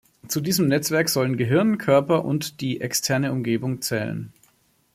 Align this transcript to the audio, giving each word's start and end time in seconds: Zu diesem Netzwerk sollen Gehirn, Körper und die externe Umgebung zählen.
Zu 0.27 0.41
diesem 0.41 0.67
Netzwerk 0.67 1.09
sollen 1.09 1.37
Gehirn, 1.37 1.77
Körper 1.77 2.25
und 2.25 2.59
die 2.61 2.81
externe 2.81 3.31
Umgebung 3.31 3.81
zählen. 3.83 4.33